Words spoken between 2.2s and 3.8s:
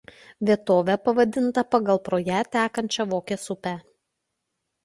ją tekančią Vokės upę.